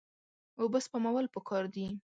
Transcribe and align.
اوبه 0.59 0.79
سپمول 0.85 1.25
پکار 1.35 1.63
دي. 1.73 1.85